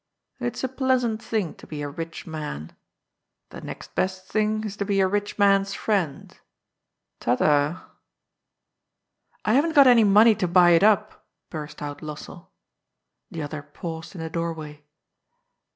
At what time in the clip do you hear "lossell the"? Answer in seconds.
12.01-13.43